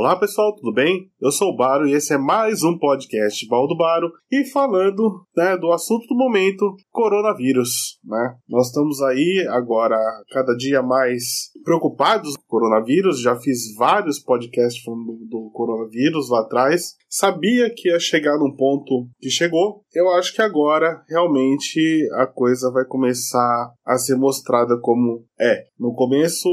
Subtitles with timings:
[0.00, 1.10] Olá pessoal, tudo bem?
[1.20, 5.58] Eu sou o Baro e esse é mais um podcast Baldo Baro e falando né,
[5.58, 8.00] do assunto do momento, coronavírus.
[8.02, 8.34] Né?
[8.48, 9.98] Nós estamos aí agora
[10.30, 16.30] cada dia mais preocupados com o coronavírus, já fiz vários podcasts falando do, do coronavírus
[16.30, 19.84] lá atrás, sabia que ia chegar num ponto que chegou.
[19.92, 25.64] Eu acho que agora realmente a coisa vai começar a ser mostrada como é.
[25.78, 26.48] No começo,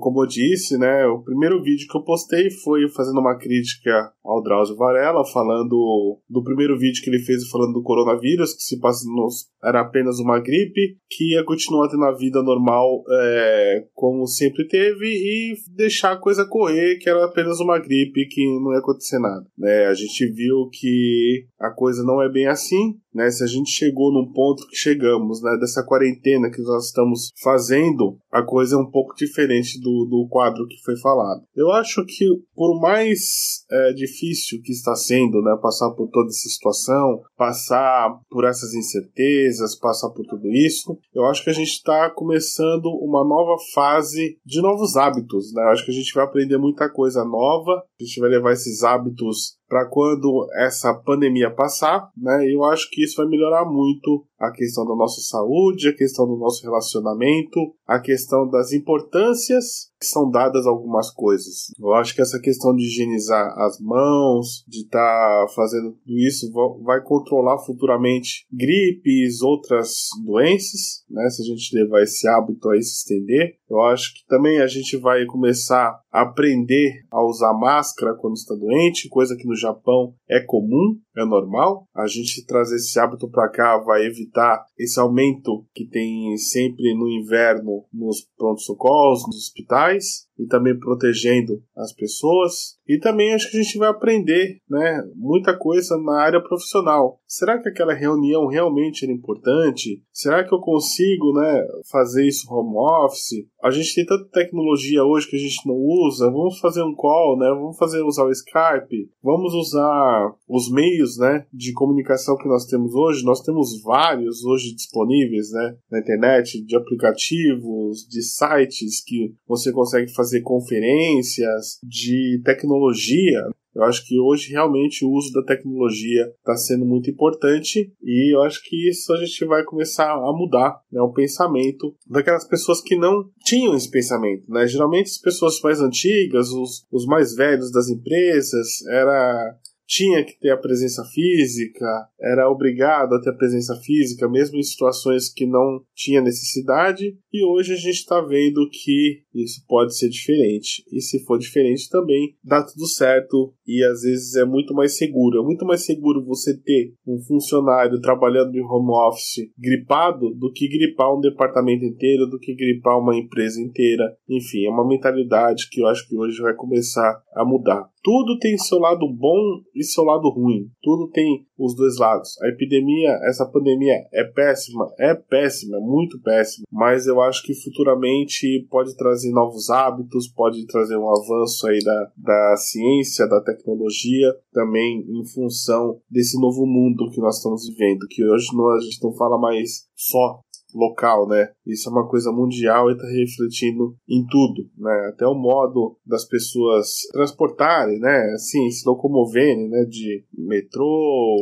[0.00, 4.42] como eu disse, né, o primeiro vídeo que eu postei foi fazendo uma crítica ao
[4.42, 9.04] Drauzio Varela, falando do primeiro vídeo que ele fez falando do coronavírus, que se passa
[9.06, 14.66] nos, era apenas uma gripe, que ia continuar tendo a vida normal é, como sempre
[14.66, 19.18] teve e deixar a coisa correr, que era apenas uma gripe, que não ia acontecer
[19.18, 19.44] nada.
[19.58, 19.84] Né?
[19.86, 23.30] A gente viu que a coisa não é bem assim, assim, né?
[23.30, 25.56] Se a gente chegou num ponto que chegamos, né?
[25.58, 30.66] Dessa quarentena que nós estamos fazendo, a coisa é um pouco diferente do, do quadro
[30.66, 31.42] que foi falado.
[31.54, 35.56] Eu acho que por mais é, difícil que está sendo, né?
[35.62, 41.44] Passar por toda essa situação, passar por essas incertezas, passar por tudo isso, eu acho
[41.44, 45.62] que a gente está começando uma nova fase de novos hábitos, né?
[45.62, 48.82] Eu acho que a gente vai aprender muita coisa nova, a gente vai levar esses
[48.82, 52.46] hábitos para quando essa pandemia passar, né?
[52.48, 56.36] Eu acho que isso vai melhorar muito a questão da nossa saúde, a questão do
[56.36, 61.72] nosso relacionamento, a questão das importâncias são dadas algumas coisas.
[61.78, 66.52] Eu acho que essa questão de higienizar as mãos, de estar tá fazendo tudo isso,
[66.82, 71.28] vai controlar futuramente gripes, outras doenças, né?
[71.30, 73.56] Se a gente levar esse hábito a se estender.
[73.68, 78.54] Eu acho que também a gente vai começar a aprender a usar máscara quando está
[78.54, 81.88] doente, coisa que no Japão é comum, é normal.
[81.94, 87.08] A gente trazer esse hábito para cá vai evitar esse aumento que tem sempre no
[87.08, 90.26] inverno nos pronto-socorros, nos hospitais guys.
[90.38, 92.78] E também protegendo as pessoas.
[92.86, 97.18] E também acho que a gente vai aprender, né, muita coisa na área profissional.
[97.26, 100.02] Será que aquela reunião realmente era importante?
[100.12, 103.46] Será que eu consigo, né, fazer isso home office?
[103.62, 106.30] A gente tem tanta tecnologia hoje que a gente não usa.
[106.30, 107.48] Vamos fazer um call, né?
[107.48, 109.10] Vamos fazer usar o Skype.
[109.22, 113.24] Vamos usar os meios, né, de comunicação que nós temos hoje.
[113.24, 120.12] Nós temos vários hoje disponíveis, né, na internet, de aplicativos, de sites que você consegue
[120.12, 123.40] fazer fazer conferências, de tecnologia.
[123.74, 128.42] Eu acho que hoje realmente o uso da tecnologia está sendo muito importante e eu
[128.42, 132.96] acho que isso a gente vai começar a mudar né, o pensamento daquelas pessoas que
[132.96, 134.44] não tinham esse pensamento.
[134.48, 134.66] Né?
[134.68, 139.56] Geralmente as pessoas mais antigas, os, os mais velhos das empresas, era
[139.86, 141.86] tinha que ter a presença física,
[142.20, 147.44] era obrigado a ter a presença física, mesmo em situações que não tinha necessidade, e
[147.44, 150.84] hoje a gente está vendo que isso pode ser diferente.
[150.90, 155.40] E se for diferente também, dá tudo certo e às vezes é muito mais seguro.
[155.40, 160.68] É muito mais seguro você ter um funcionário trabalhando de home office gripado do que
[160.68, 164.16] gripar um departamento inteiro, do que gripar uma empresa inteira.
[164.28, 167.93] Enfim, é uma mentalidade que eu acho que hoje vai começar a mudar.
[168.04, 170.68] Tudo tem seu lado bom e seu lado ruim.
[170.82, 172.38] Tudo tem os dois lados.
[172.42, 177.54] A epidemia, essa pandemia é péssima, é péssima, é muito péssima, mas eu acho que
[177.54, 184.36] futuramente pode trazer novos hábitos, pode trazer um avanço aí da, da ciência, da tecnologia,
[184.52, 189.02] também em função desse novo mundo que nós estamos vivendo, que hoje não, a gente
[189.02, 190.40] não fala mais só
[190.74, 191.50] local, né?
[191.66, 195.10] Isso é uma coisa mundial e está refletindo em tudo, né?
[195.12, 198.32] Até o modo das pessoas transportarem, né?
[198.34, 199.84] Assim, se locomoverem, né?
[199.84, 200.84] De metrô,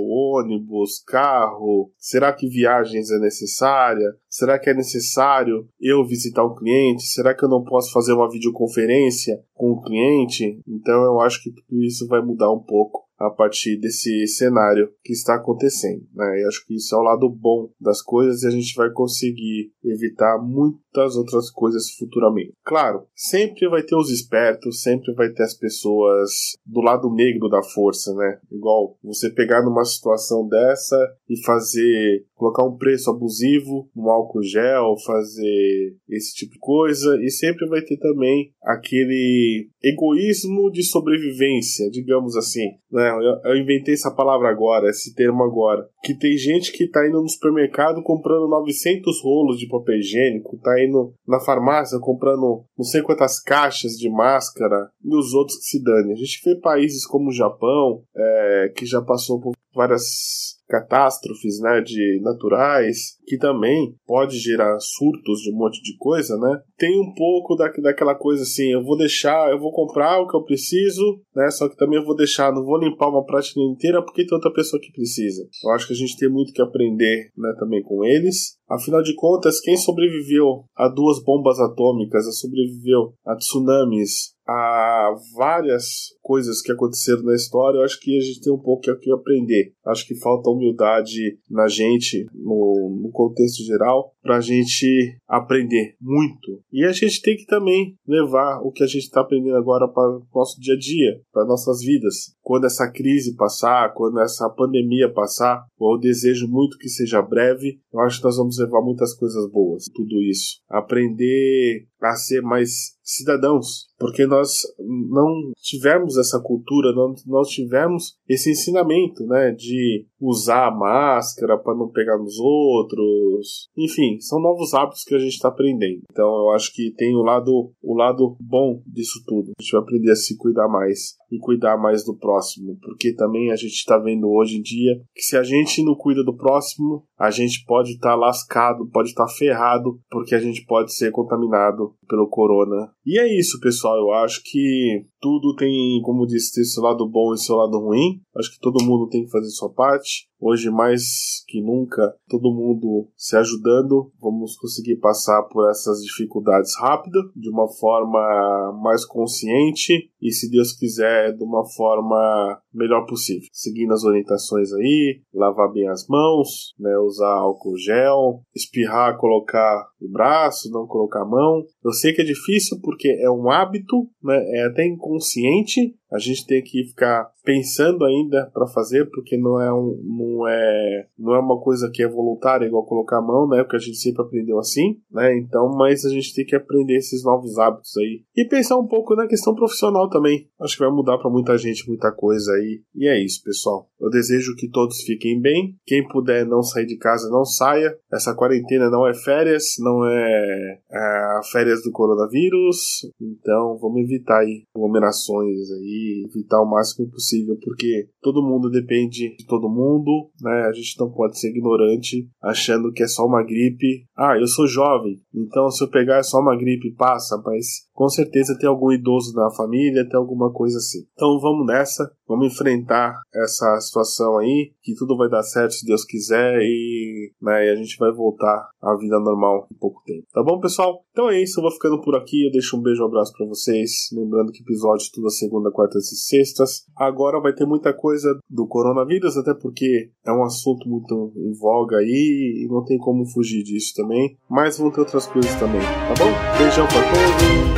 [0.09, 1.90] ônibus, carro.
[1.99, 4.06] Será que viagens é necessária?
[4.29, 7.02] Será que é necessário eu visitar o cliente?
[7.05, 10.61] Será que eu não posso fazer uma videoconferência com o cliente?
[10.67, 15.13] Então eu acho que tudo isso vai mudar um pouco a partir desse cenário que
[15.13, 16.05] está acontecendo.
[16.13, 16.41] Né?
[16.41, 19.73] E acho que isso é o lado bom das coisas e a gente vai conseguir
[19.85, 22.53] evitar muitas outras coisas futuramente.
[22.65, 26.31] Claro, sempre vai ter os espertos, sempre vai ter as pessoas
[26.67, 28.41] do lado negro da força, né?
[28.51, 30.97] Igual você pegar numa situação dessa
[31.29, 37.31] e fazer colocar um preço abusivo no álcool gel, fazer esse tipo de coisa, e
[37.31, 42.67] sempre vai ter também aquele egoísmo de sobrevivência, digamos assim.
[42.91, 43.12] Né?
[43.20, 45.88] Eu, eu inventei essa palavra agora, esse termo agora.
[46.03, 50.82] Que tem gente que tá indo no supermercado comprando 900 rolos de papel higiênico, tá
[50.82, 55.82] indo na farmácia comprando não sei quantas caixas de máscara, e os outros que se
[55.82, 56.12] dane.
[56.12, 61.83] A gente vê países como o Japão, é, que já passou por várias catástrofes, né,
[61.83, 66.61] de naturais, que também pode gerar surtos de um monte de coisa, né?
[66.79, 70.35] Tem um pouco da, daquela coisa assim, eu vou deixar, eu vou comprar o que
[70.35, 71.51] eu preciso, né?
[71.51, 74.53] Só que também eu vou deixar, não vou limpar uma prateleira inteira porque tem outra
[74.53, 75.43] pessoa que precisa.
[75.63, 78.57] Eu acho que a gente tem muito que aprender, né, também com eles.
[78.71, 84.92] Afinal de contas, quem sobreviveu a duas bombas atômicas, a sobreviveu a tsunamis, a
[85.35, 89.11] várias coisas que aconteceram na história, eu acho que a gente tem um pouco que
[89.11, 89.73] aprender.
[89.87, 96.63] Acho que falta humildade na gente, no, no contexto geral, para a gente aprender muito.
[96.73, 100.19] E a gente tem que também levar o que a gente está aprendendo agora para
[100.19, 102.35] o nosso dia a dia, para nossas vidas.
[102.41, 108.01] Quando essa crise passar, quando essa pandemia passar, eu desejo muito que seja breve, eu
[108.01, 110.61] acho que nós vamos levar muitas coisas boas, tudo isso.
[110.69, 118.51] Aprender a ser mais cidadãos, porque nós não tivemos essa cultura, não, nós tivemos esse
[118.51, 125.05] ensinamento, né, de usar a máscara para não pegar nos outros, enfim, são novos hábitos
[125.05, 126.03] que a gente está aprendendo.
[126.11, 129.53] Então eu acho que tem o lado, o lado bom disso tudo.
[129.59, 133.50] A gente vai aprender a se cuidar mais e cuidar mais do próximo, porque também
[133.50, 137.05] a gente está vendo hoje em dia que se a gente não cuida do próximo,
[137.19, 141.11] a gente pode estar tá lascado, pode estar tá ferrado, porque a gente pode ser
[141.11, 142.91] contaminado pelo corona.
[143.06, 143.97] E é isso, pessoal.
[143.97, 148.21] Eu acho que tudo tem, como disse, tem seu lado bom e seu lado ruim.
[148.37, 150.29] Acho que todo mundo tem que fazer sua parte.
[150.41, 154.11] Hoje, mais que nunca, todo mundo se ajudando.
[154.21, 160.73] Vamos conseguir passar por essas dificuldades rápido, de uma forma mais consciente e, se Deus
[160.73, 163.49] quiser, de uma forma melhor possível.
[163.53, 170.10] Seguindo as orientações aí, lavar bem as mãos, né, usar álcool gel, espirrar, colocar o
[170.10, 171.64] braço, não colocar a mão.
[171.84, 176.47] Eu sei que é difícil porque é um hábito, né, é até inconsciente, a gente
[176.47, 181.38] tem que ficar pensando ainda para fazer, porque não é, um, não, é, não é
[181.38, 183.62] uma coisa que é voluntária, igual colocar a mão, né?
[183.62, 185.37] Porque a gente sempre aprendeu assim, né?
[185.38, 188.23] Então, mas a gente tem que aprender esses novos hábitos aí.
[188.37, 190.49] E pensar um pouco na questão profissional também.
[190.61, 192.82] Acho que vai mudar para muita gente muita coisa aí.
[192.94, 193.88] E é isso, pessoal.
[193.99, 195.75] Eu desejo que todos fiquem bem.
[195.87, 197.97] Quem puder não sair de casa, não saia.
[198.12, 203.11] Essa quarentena não é férias, não é, é férias do coronavírus.
[203.20, 209.46] Então, vamos evitar aí aglomerações aí evitar o máximo possível, porque todo mundo depende de
[209.46, 210.66] todo mundo, né?
[210.69, 214.06] A gente não pode ser ignorante achando que é só uma gripe.
[214.16, 218.08] Ah, eu sou jovem, então se eu pegar é só uma gripe, passa, mas com
[218.08, 221.00] certeza tem algum idoso na família, tem alguma coisa assim.
[221.12, 226.04] Então vamos nessa, vamos enfrentar essa situação aí, que tudo vai dar certo se Deus
[226.04, 230.26] quiser e, né, e a gente vai voltar à vida normal em pouco tempo.
[230.32, 231.04] Tá bom, pessoal?
[231.10, 233.46] Então é isso, eu vou ficando por aqui, eu deixo um beijo, um abraço para
[233.46, 236.87] vocês, lembrando que episódio tudo a segunda, quartas e sextas.
[236.97, 241.99] Agora vai ter muita coisa do coronavírus, até porque é um assunto muito em voga
[241.99, 246.15] aí e não tem como fugir disso também, mas vão ter outras coisas também, tá
[246.19, 246.59] bom?
[246.59, 247.03] Beijão pra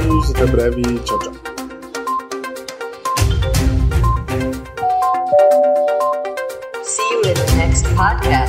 [0.06, 0.82] todos até breve.
[1.04, 1.32] Tchau, tchau.
[7.96, 8.43] Podcast.